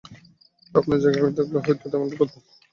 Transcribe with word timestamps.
আপনার 0.73 0.99
জায়গায় 1.03 1.23
আমি 1.23 1.33
থাকলেও 1.37 1.63
হয়ত 1.65 1.81
তেমনটাই 1.91 2.19
করতাম। 2.19 2.41